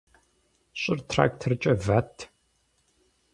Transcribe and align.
Щӏыр 0.79 0.99
тракторкӏэ 1.09 1.73
ват. 1.85 2.15